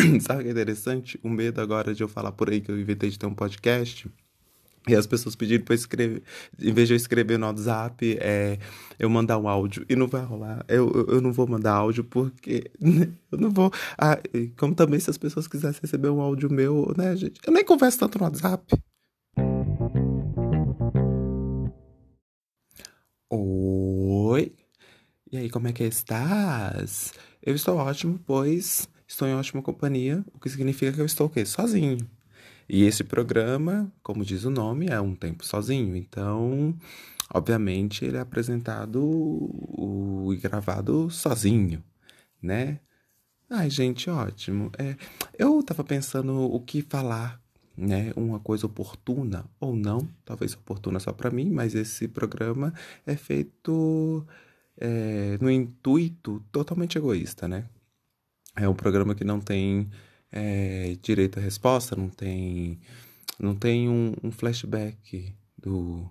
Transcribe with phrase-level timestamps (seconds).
[0.20, 1.20] Sabe o que é interessante?
[1.22, 4.10] O medo agora de eu falar por aí que eu inventei de ter um podcast.
[4.88, 6.22] E as pessoas pediram para escrever,
[6.58, 8.58] em vez de eu escrever no WhatsApp, é,
[8.98, 9.84] eu mandar um áudio.
[9.90, 10.64] E não vai rolar.
[10.68, 13.70] Eu, eu, eu não vou mandar áudio porque eu não vou.
[13.98, 14.18] Ah,
[14.56, 17.40] como também se as pessoas quisessem receber um áudio meu, né, gente?
[17.46, 18.64] Eu nem converso tanto no WhatsApp.
[23.30, 24.52] Oi?
[25.30, 27.12] E aí, como é que estás?
[27.42, 31.30] Eu estou ótimo, pois estou em ótima companhia, o que significa que eu estou o
[31.30, 31.44] quê?
[31.44, 31.98] Sozinho.
[32.68, 35.96] E esse programa, como diz o nome, é um tempo sozinho.
[35.96, 36.72] Então,
[37.34, 39.50] obviamente, ele é apresentado
[40.32, 41.82] e gravado sozinho,
[42.40, 42.78] né?
[43.50, 44.70] Ai, gente, ótimo.
[44.78, 44.96] É,
[45.36, 47.42] eu tava pensando o que falar,
[47.76, 48.12] né?
[48.14, 52.72] Uma coisa oportuna ou não, talvez oportuna só para mim, mas esse programa
[53.04, 54.24] é feito
[54.78, 57.64] é, no intuito totalmente egoísta, né?
[58.56, 59.90] É um programa que não tem
[60.32, 62.78] é, direito à resposta, não tem,
[63.38, 66.08] não tem um, um flashback do,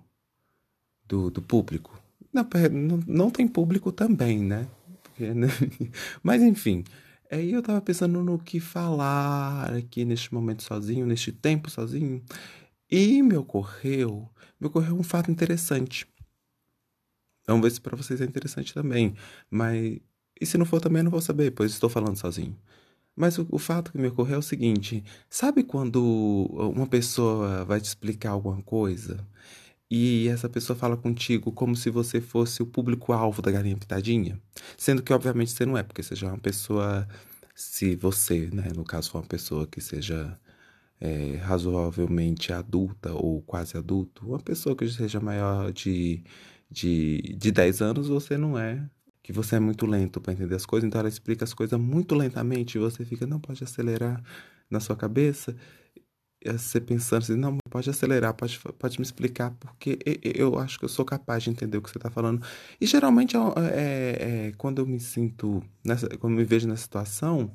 [1.06, 2.00] do, do público.
[2.32, 4.66] Não, não, não, tem público também, né?
[5.02, 5.48] Porque, né?
[6.22, 6.84] Mas enfim,
[7.30, 12.22] aí eu tava pensando no que falar aqui neste momento sozinho, neste tempo sozinho,
[12.90, 14.28] e me ocorreu,
[14.60, 16.06] me ocorreu um fato interessante.
[17.46, 19.14] Vamos ver se para vocês é interessante também,
[19.50, 19.98] mas
[20.40, 22.56] e se não for também não vou saber, pois estou falando sozinho.
[23.14, 26.02] Mas o, o, fato que me ocorreu é o seguinte: sabe quando
[26.74, 29.26] uma pessoa vai te explicar alguma coisa
[29.90, 34.40] e essa pessoa fala contigo como se você fosse o público-alvo da galinha pitadinha?
[34.78, 37.06] Sendo que, obviamente, você não é, porque você já é uma pessoa.
[37.54, 40.38] Se você, né, no caso, for uma pessoa que seja
[41.00, 46.24] é, razoavelmente adulta ou quase adulto, uma pessoa que seja maior de,
[46.70, 48.88] de, de 10 anos, você não é
[49.22, 52.14] que você é muito lento para entender as coisas, então ela explica as coisas muito
[52.14, 54.22] lentamente e você fica, não pode acelerar
[54.70, 55.54] na sua cabeça.
[56.42, 60.88] Você pensando assim, não, pode acelerar, pode, pode me explicar, porque eu acho que eu
[60.88, 62.42] sou capaz de entender o que você está falando.
[62.80, 67.54] E geralmente, é, é, é, quando eu me sinto, nessa, quando me vejo nessa situação,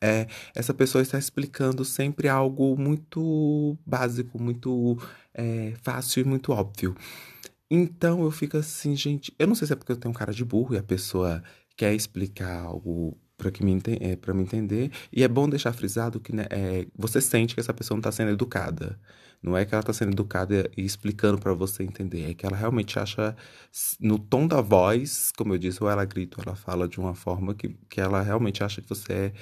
[0.00, 4.98] é, essa pessoa está explicando sempre algo muito básico, muito
[5.34, 6.94] é, fácil e muito óbvio.
[7.70, 9.32] Então eu fico assim, gente.
[9.38, 11.42] Eu não sei se é porque eu tenho um cara de burro e a pessoa
[11.76, 14.90] quer explicar algo para que me é, para me entender.
[15.12, 18.12] E é bom deixar frisado que né, é, você sente que essa pessoa não está
[18.12, 18.98] sendo educada.
[19.42, 22.30] Não é que ela está sendo educada e explicando para você entender.
[22.30, 23.34] É que ela realmente acha,
[23.98, 27.14] no tom da voz, como eu disse, ou ela grita ou ela fala de uma
[27.14, 29.32] forma que, que ela realmente acha que você é,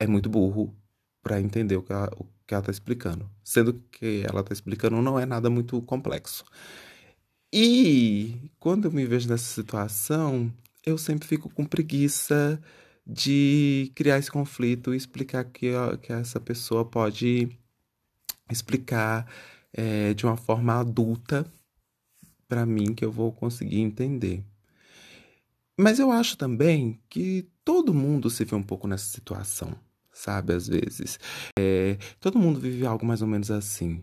[0.00, 0.74] é muito burro
[1.22, 3.30] para entender o que ela, o que ela está explicando.
[3.44, 6.44] Sendo que ela está explicando não é nada muito complexo.
[7.56, 10.52] E quando eu me vejo nessa situação,
[10.84, 12.60] eu sempre fico com preguiça
[13.06, 15.70] de criar esse conflito e explicar que,
[16.02, 17.48] que essa pessoa pode
[18.50, 19.32] explicar
[19.72, 21.46] é, de uma forma adulta
[22.48, 24.42] para mim que eu vou conseguir entender.
[25.78, 29.78] Mas eu acho também que todo mundo se vê um pouco nessa situação,
[30.12, 30.54] sabe?
[30.54, 31.20] Às vezes.
[31.56, 34.02] É, todo mundo vive algo mais ou menos assim.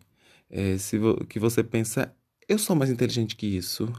[0.49, 2.15] É, se vo que você pensa,
[2.47, 3.91] eu sou mais inteligente que isso.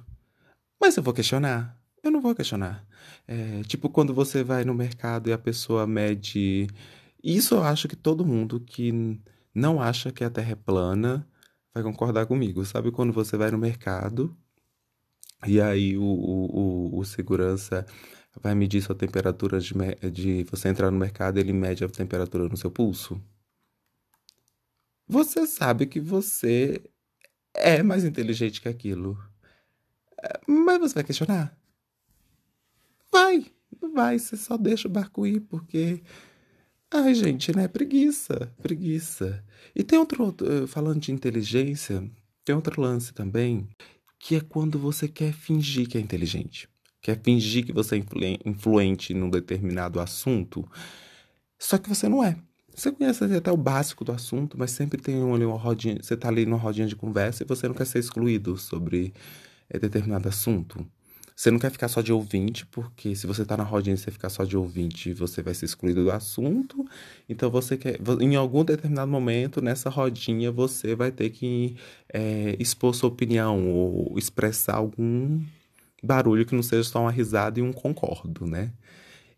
[0.80, 1.78] Mas eu vou questionar.
[2.02, 2.86] Eu não vou questionar.
[3.26, 6.66] É, tipo, quando você vai no mercado e a pessoa mede.
[7.22, 9.20] Isso eu acho que todo mundo que
[9.54, 11.26] não acha que a Terra é plana
[11.72, 12.64] vai concordar comigo.
[12.64, 14.36] Sabe quando você vai no mercado
[15.46, 17.86] e aí o, o, o, o segurança
[18.40, 19.74] vai medir sua temperatura de,
[20.10, 23.20] de você entrar no mercado, ele mede a temperatura no seu pulso?
[25.06, 26.82] Você sabe que você
[27.54, 29.18] é mais inteligente que aquilo.
[30.22, 31.56] É, mas você vai questionar?
[33.10, 33.46] Vai,
[33.94, 36.02] vai, você só deixa o barco ir, porque.
[36.90, 37.68] Ai, gente, né?
[37.68, 39.42] Preguiça, preguiça.
[39.74, 42.10] E tem outro, eh, falando de inteligência,
[42.44, 43.68] tem outro lance também,
[44.18, 46.68] que é quando você quer fingir que é inteligente.
[47.00, 50.68] Quer fingir que você é influente num determinado assunto,
[51.58, 52.36] só que você não é.
[52.74, 55.98] Você conhece até o básico do assunto, mas sempre tem uma, uma rodinha.
[56.00, 59.12] Você está ali numa rodinha de conversa e você não quer ser excluído sobre
[59.68, 60.86] é, determinado assunto.
[61.34, 64.10] Você não quer ficar só de ouvinte, porque se você está na rodinha e você
[64.10, 66.86] ficar só de ouvinte, você vai ser excluído do assunto.
[67.28, 67.98] Então você quer.
[68.20, 71.76] Em algum determinado momento, nessa rodinha, você vai ter que
[72.12, 75.42] é, expor sua opinião ou expressar algum
[76.02, 78.72] barulho que não seja só uma risada e um concordo, né?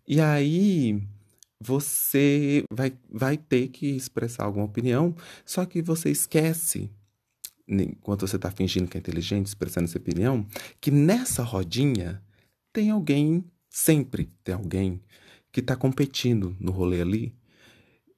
[0.06, 1.00] E aí
[1.60, 5.14] você vai, vai ter que expressar alguma opinião,
[5.44, 6.90] só que você esquece,
[7.66, 10.46] enquanto você está fingindo que é inteligente, expressando essa opinião,
[10.80, 12.22] que nessa rodinha
[12.72, 15.00] tem alguém, sempre tem alguém,
[15.50, 17.34] que está competindo no rolê ali,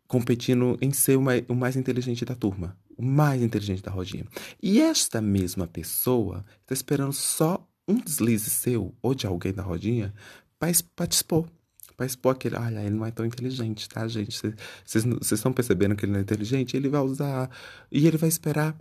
[0.08, 4.24] competindo em ser o mais inteligente da turma, o mais inteligente da rodinha.
[4.62, 10.14] E esta mesma pessoa está esperando só um deslize seu ou de alguém da rodinha
[10.58, 11.46] para te expor.
[11.96, 14.38] Para expor aquele, olha, ele não é tão inteligente, tá, gente?
[14.84, 16.76] Vocês estão percebendo que ele não é inteligente?
[16.76, 17.50] Ele vai usar.
[17.90, 18.76] E ele vai esperar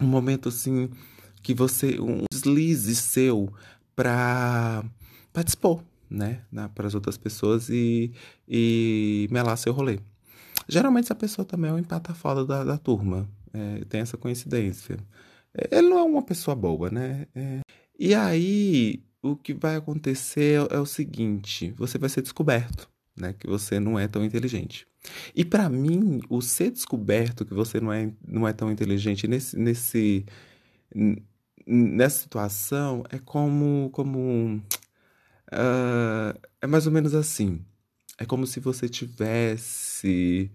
[0.00, 0.90] um momento assim
[1.42, 2.00] que você.
[2.00, 3.52] um deslize seu
[3.94, 4.84] para
[5.44, 6.42] te expor, né?
[6.74, 8.12] Para as outras pessoas e,
[8.48, 10.00] e melar seu rolê.
[10.68, 13.28] Geralmente essa pessoa também é um empata foda da, da turma.
[13.52, 14.96] É, tem essa coincidência.
[15.54, 17.26] É, ele não é uma pessoa boa, né?
[17.34, 17.60] É...
[17.96, 23.32] E aí, o que vai acontecer é, é, o seguinte: você vai ser descoberto, né?
[23.32, 24.86] Que você não é tão inteligente.
[25.34, 29.58] E para mim, o ser descoberto que você não é, não é tão inteligente nesse,
[29.58, 30.26] nesse,
[31.66, 33.90] nessa situação é como.
[33.90, 34.62] como
[35.52, 37.64] uh, é mais ou menos assim.
[38.18, 40.50] É como se você tivesse.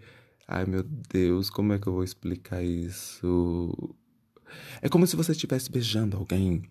[0.48, 3.96] Ai meu Deus, como é que eu vou explicar isso?
[4.82, 6.64] É como se você estivesse beijando alguém.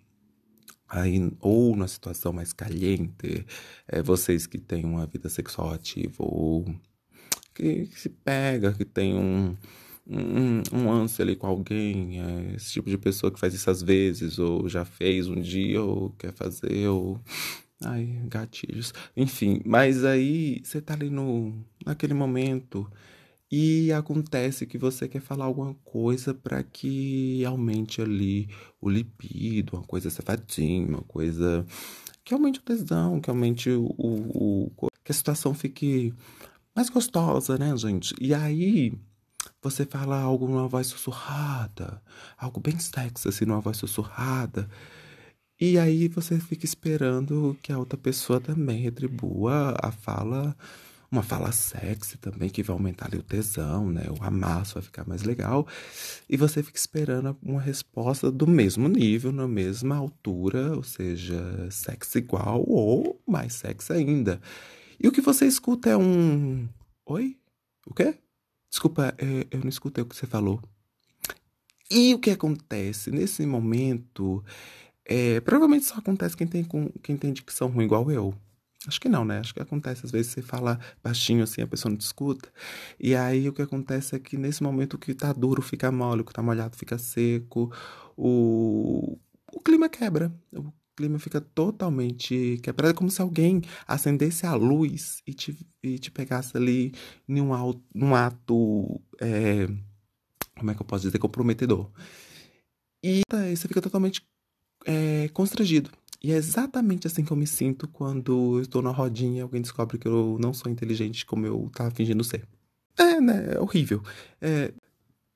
[0.89, 3.47] Aí, ou numa situação mais caliente,
[3.87, 6.65] é, vocês que têm uma vida sexual ativa, ou
[7.55, 9.57] que, que se pega, que tem um,
[10.07, 13.83] um, um ânsia ali com alguém, é, esse tipo de pessoa que faz isso às
[13.83, 17.21] vezes, ou já fez um dia, ou quer fazer, ou
[17.85, 18.93] Ai, gatilhos.
[19.17, 21.55] Enfim, mas aí você tá ali no,
[21.87, 22.91] naquele momento
[23.51, 28.49] e acontece que você quer falar alguma coisa para que aumente ali
[28.81, 31.65] o libido, uma coisa safadinha, uma coisa
[32.25, 36.13] que aumente o tesão, que aumente o, o, o que a situação fique
[36.77, 38.15] mais gostosa, né, gente?
[38.21, 38.93] E aí
[39.63, 42.03] você fala algo numa voz sussurrada,
[42.37, 44.69] algo bem sexy, assim, numa voz sussurrada.
[45.61, 50.57] E aí você fica esperando que a outra pessoa também retribua a fala,
[51.11, 54.05] uma fala sexy também, que vai aumentar ali o tesão, né?
[54.11, 55.67] O amasso vai ficar mais legal.
[56.29, 62.19] E você fica esperando uma resposta do mesmo nível, na mesma altura, ou seja, sexy
[62.19, 64.41] igual ou mais sexy ainda.
[65.01, 66.69] E o que você escuta é um.
[67.07, 67.39] Oi?
[67.87, 68.15] O quê?
[68.71, 70.61] Desculpa, é, eu não escutei o que você falou.
[71.91, 74.45] E o que acontece nesse momento
[75.07, 78.35] é, provavelmente só acontece quem tem, com, quem tem dicção ruim igual eu.
[78.87, 79.41] Acho que não, né?
[79.41, 80.07] Acho que acontece.
[80.07, 82.49] Às vezes você fala baixinho assim, a pessoa não te escuta.
[82.99, 86.23] E aí o que acontece é que nesse momento o que tá duro fica mole,
[86.23, 87.73] o que tá molhado fica seco,
[88.17, 89.19] o,
[89.53, 90.33] o clima quebra.
[90.53, 92.93] O clima fica totalmente quebrado.
[92.93, 96.93] É como se alguém acendesse a luz e te, e te pegasse ali
[97.27, 97.51] num,
[97.95, 99.01] num ato.
[99.21, 99.67] É,
[100.57, 101.19] como é que eu posso dizer?
[101.19, 101.91] Comprometedor.
[103.03, 104.23] E você fica totalmente
[104.87, 105.91] é, constrangido.
[106.23, 109.63] E é exatamente assim que eu me sinto quando eu estou na rodinha e alguém
[109.63, 112.47] descobre que eu não sou inteligente como eu tava fingindo ser.
[112.97, 113.55] É, né?
[113.55, 114.03] É horrível.
[114.41, 114.73] É...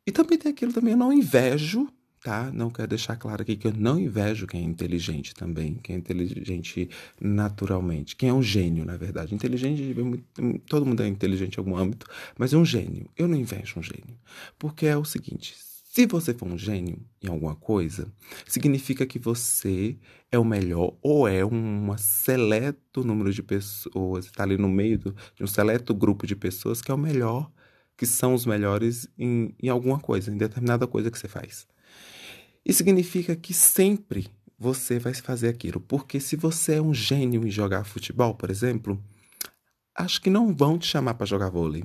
[0.06, 1.88] E também tem aquilo também, eu não invejo,
[2.22, 2.50] tá?
[2.52, 5.98] Não quero deixar claro aqui que eu não invejo quem é inteligente também, quem é
[5.98, 6.90] inteligente
[7.20, 9.32] naturalmente, quem é um gênio, na verdade.
[9.32, 9.94] Inteligente,
[10.68, 12.06] todo mundo é inteligente em algum âmbito,
[12.36, 13.08] mas é um gênio.
[13.16, 14.18] Eu não invejo um gênio.
[14.58, 15.54] Porque é o seguinte,
[15.92, 18.10] se você for um gênio em alguma coisa,
[18.46, 19.98] significa que você
[20.30, 25.14] é o melhor ou é um seleto número de pessoas, está ali no meio do,
[25.36, 27.52] de um seleto grupo de pessoas que é o melhor,
[27.94, 31.66] que são os melhores em, em alguma coisa, em determinada coisa que você faz.
[32.64, 37.50] Isso significa que sempre você vai fazer aquilo, porque se você é um gênio em
[37.50, 38.98] jogar futebol, por exemplo,
[39.94, 41.84] acho que não vão te chamar para jogar vôlei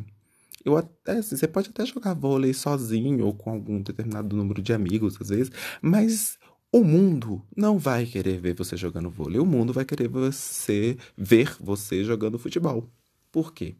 [0.68, 4.74] eu até, assim, você pode até jogar vôlei sozinho ou com algum determinado número de
[4.74, 6.38] amigos, às vezes, mas
[6.72, 9.40] o mundo não vai querer ver você jogando vôlei.
[9.40, 12.92] O mundo vai querer você ver você jogando futebol.
[13.32, 13.76] Por quê?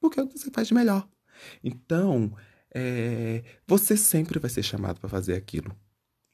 [0.00, 1.08] Porque é o que você faz de melhor.
[1.62, 2.32] Então,
[2.74, 5.74] é, você sempre vai ser chamado para fazer aquilo.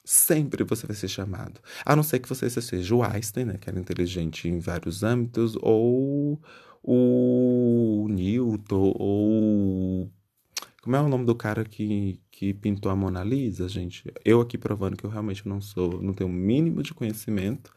[0.04, 1.60] Sempre você vai ser chamado.
[1.84, 5.56] A não ser que você seja o Einstein, né, que era inteligente em vários âmbitos,
[5.60, 6.40] ou
[6.82, 10.10] o Newton ou
[10.82, 14.10] como é o nome do cara que, que pintou a Mona Lisa, gente?
[14.24, 17.70] Eu aqui provando que eu realmente não sou, não tenho o mínimo de conhecimento,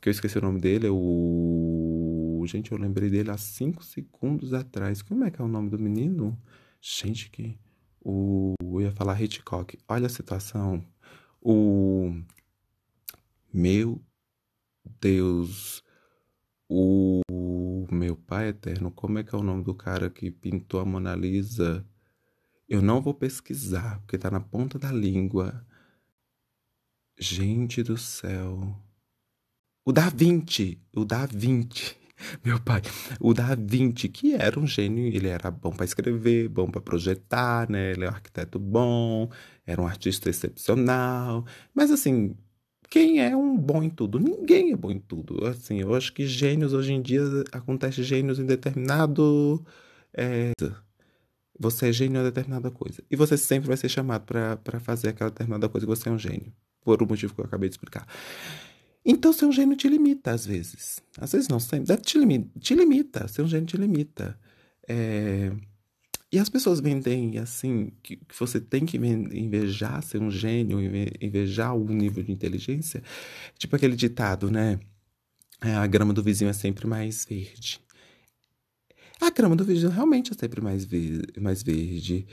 [0.00, 4.52] que eu esqueci o nome dele, é o gente, eu lembrei dele há cinco segundos
[4.54, 5.02] atrás.
[5.02, 6.36] Como é que é o nome do menino?
[6.80, 7.58] Gente, que
[8.00, 9.78] o eu ia falar Hitchcock.
[9.88, 10.84] Olha a situação.
[11.40, 12.12] O
[13.52, 14.00] meu
[15.00, 15.82] Deus,
[16.68, 20.84] o meu pai eterno, como é que é o nome do cara que pintou a
[20.84, 21.86] Mona Lisa?
[22.68, 25.66] Eu não vou pesquisar, porque tá na ponta da língua.
[27.18, 28.76] Gente do céu.
[29.84, 31.96] O Da Vinci, o Da Vinci.
[32.44, 32.82] Meu pai,
[33.20, 37.70] o Da Vinci, que era um gênio, ele era bom para escrever, bom para projetar,
[37.70, 37.92] né?
[37.92, 39.30] Ele é um arquiteto bom,
[39.64, 41.46] era um artista excepcional.
[41.74, 42.36] Mas assim,
[42.90, 44.18] quem é um bom em tudo?
[44.18, 45.46] Ninguém é bom em tudo.
[45.46, 49.64] Assim, eu acho que gênios hoje em dia acontece gênios em determinado
[50.14, 50.52] é,
[51.58, 53.02] você é gênio em determinada coisa.
[53.10, 56.18] E você sempre vai ser chamado para fazer aquela determinada coisa que você é um
[56.18, 56.52] gênio.
[56.82, 58.06] Por o motivo que eu acabei de explicar.
[59.04, 61.00] Então, ser um gênio te limita, às vezes.
[61.18, 61.96] Às vezes não, sempre.
[61.96, 62.60] Te limita.
[62.60, 63.26] Te limita.
[63.26, 64.38] Ser um gênio te limita.
[64.86, 65.50] É...
[66.30, 70.78] E as pessoas vendem assim, que, que você tem que invejar ser um gênio,
[71.20, 73.02] invejar algum nível de inteligência.
[73.56, 74.78] Tipo aquele ditado, né?
[75.60, 77.80] É, a grama do vizinho é sempre mais verde.
[79.20, 82.26] A grama do vizinho realmente é sempre mais, ve mais verde.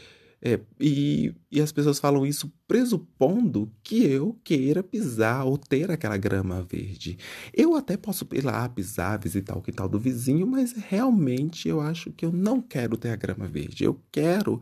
[0.48, 6.18] É, e, e as pessoas falam isso pressupondo que eu queira pisar ou ter aquela
[6.18, 7.18] grama verde.
[7.52, 12.12] Eu até posso ir lá pisar, visitar o quintal do vizinho, mas realmente eu acho
[12.12, 13.86] que eu não quero ter a grama verde.
[13.86, 14.62] Eu quero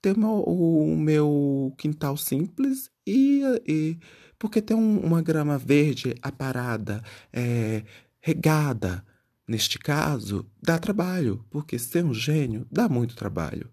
[0.00, 3.98] ter o meu, o meu quintal simples e, e
[4.38, 7.02] porque ter um, uma grama verde aparada,
[7.32, 7.82] é,
[8.20, 9.04] regada,
[9.48, 13.68] neste caso, dá trabalho, porque ser um gênio dá muito trabalho.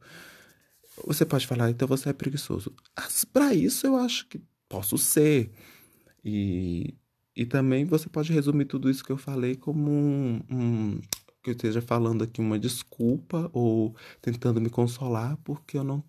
[1.05, 2.73] Você pode falar, então você é preguiçoso.
[3.31, 5.51] Para isso eu acho que posso ser.
[6.23, 6.95] E,
[7.35, 11.01] e também você pode resumir tudo isso que eu falei como um, um
[11.43, 16.01] que eu esteja falando aqui uma desculpa ou tentando me consolar porque eu não,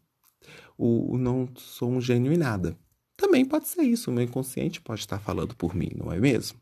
[0.79, 2.79] o, não sou um gênio em nada.
[3.17, 6.59] Também pode ser isso, o meu inconsciente pode estar falando por mim, não é mesmo?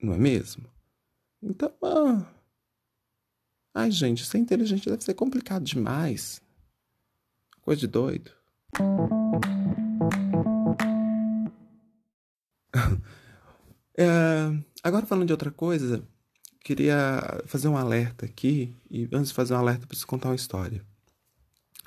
[0.00, 0.64] Não é mesmo?
[1.42, 2.26] Então, ah,
[3.78, 6.42] Ai, gente, ser inteligente deve ser complicado demais.
[7.60, 8.32] Coisa de doido.
[13.96, 16.02] é, agora falando de outra coisa,
[16.60, 18.74] queria fazer um alerta aqui.
[18.90, 20.84] E antes de fazer um alerta, preciso contar uma história.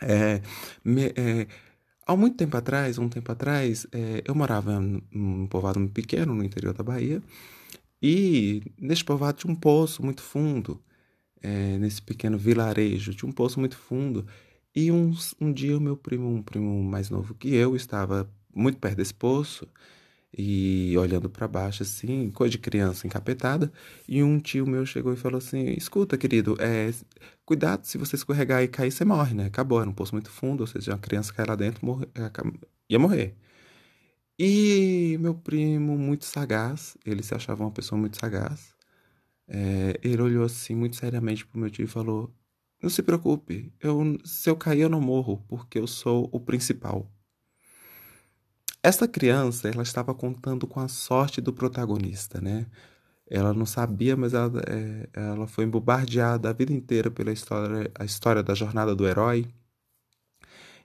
[0.02, 0.42] É,
[0.86, 1.46] me, é,
[2.08, 6.74] há muito tempo atrás, um tempo atrás, é, eu morava num povoado pequeno no interior
[6.74, 7.22] da Bahia.
[8.02, 10.82] E neste povoado tinha um poço muito fundo
[11.42, 13.14] é, nesse pequeno vilarejo.
[13.14, 14.26] Tinha um poço muito fundo.
[14.76, 18.78] E um, um dia o meu primo, um primo mais novo que eu, estava muito
[18.80, 19.68] perto desse poço
[20.38, 23.72] e olhando para baixo assim, coisa de criança encapetada,
[24.08, 26.92] e um tio meu chegou e falou assim: "Escuta, querido, é,
[27.46, 29.46] cuidado se você escorregar e cair, você morre, né?
[29.46, 32.08] Acabou, era um poço muito fundo, ou seja, uma criança cair lá dentro, morre,
[32.90, 33.36] ia morrer".
[34.40, 38.71] E meu primo, muito sagaz, ele se achava uma pessoa muito sagaz,
[39.48, 42.34] é, ele olhou assim muito seriamente pro meu tio e falou:
[42.82, 47.12] Não se preocupe, eu, se eu cair eu não morro, porque eu sou o principal.
[48.84, 52.66] Essa criança, ela estava contando com a sorte do protagonista, né?
[53.30, 58.04] Ela não sabia, mas ela, é, ela foi bombardeada a vida inteira pela história, a
[58.04, 59.48] história da jornada do herói.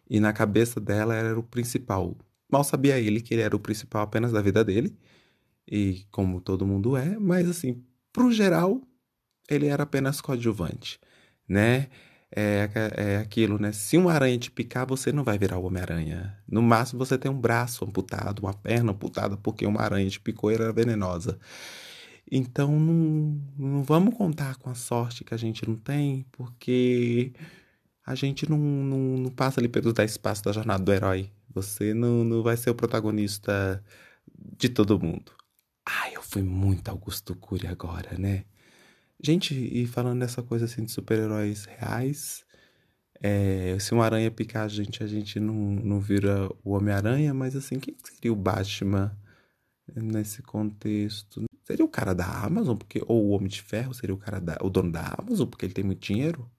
[0.09, 2.17] E na cabeça dela era o principal.
[2.51, 4.97] Mal sabia ele que ele era o principal apenas da vida dele.
[5.67, 7.85] E como todo mundo é, mas assim,
[8.17, 8.81] Pro geral,
[9.47, 10.99] ele era apenas coadjuvante,
[11.47, 11.89] né?
[12.35, 13.73] É, é aquilo, né?
[13.73, 16.35] Se uma aranha te picar, você não vai virar o Homem-Aranha.
[16.49, 20.51] No máximo, você tem um braço amputado, uma perna amputada, porque uma aranha te picou
[20.51, 21.39] e era venenosa.
[22.33, 27.35] Então, não, não vamos contar com a sorte que a gente não tem, porque
[28.07, 31.31] a gente não, não, não passa ali pelos 10 passos da jornada do herói.
[31.55, 33.85] Você não, não vai ser o protagonista
[34.59, 35.37] de todo mundo.
[35.87, 38.45] Ai, eu fui muito Augusto Cury agora, né?
[39.23, 42.45] Gente, e falando dessa coisa assim de super-heróis reais,
[43.23, 47.57] é, se uma aranha picar a gente, a gente não, não vira o Homem-Aranha, mas
[47.57, 49.17] assim, quem seria o Batman
[49.95, 51.45] nesse contexto?
[51.65, 54.59] Seria o cara da Amazon, porque, ou o Homem de Ferro seria o cara da,
[54.63, 56.51] o dono da Amazon, porque ele tem muito dinheiro?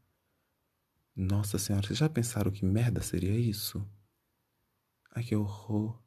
[1.15, 3.85] Nossa senhora, vocês já pensaram que merda seria isso?
[5.13, 6.06] Ai, que horror.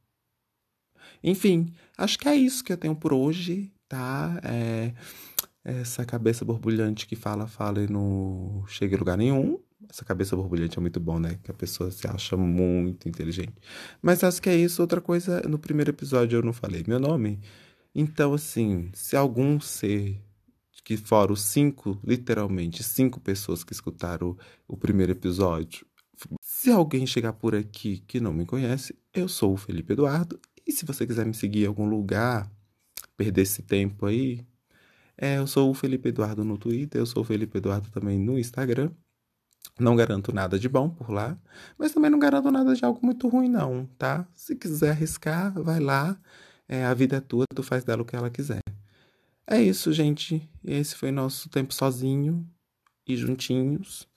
[1.22, 4.40] Enfim, acho que é isso que eu tenho por hoje, tá?
[4.44, 4.92] É,
[5.64, 9.58] essa cabeça borbulhante que fala, fala e não chega em lugar nenhum.
[9.88, 11.38] Essa cabeça borbulhante é muito bom, né?
[11.42, 13.54] Que a pessoa se acha muito inteligente.
[14.00, 14.80] Mas acho que é isso.
[14.80, 17.40] Outra coisa, no primeiro episódio eu não falei meu nome.
[17.94, 20.20] Então, assim, se algum ser
[20.84, 24.30] que fora os cinco, literalmente, cinco pessoas que escutaram
[24.68, 25.86] o, o primeiro episódio,
[26.40, 30.72] se alguém chegar por aqui que não me conhece, eu sou o Felipe Eduardo e
[30.72, 32.50] se você quiser me seguir em algum lugar,
[33.16, 34.46] perder esse tempo aí,
[35.16, 38.38] é, eu sou o Felipe Eduardo no Twitter, eu sou o Felipe Eduardo também no
[38.38, 38.90] Instagram.
[39.78, 41.38] Não garanto nada de bom por lá,
[41.78, 44.26] mas também não garanto nada de algo muito ruim, não, tá?
[44.34, 46.18] Se quiser arriscar, vai lá.
[46.68, 48.60] É, a vida é tua, tu faz dela o que ela quiser.
[49.46, 50.48] É isso, gente.
[50.64, 52.48] Esse foi nosso tempo sozinho
[53.06, 54.08] e juntinhos.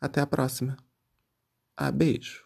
[0.00, 0.76] Até a próxima.
[1.76, 2.44] Ah, beijo.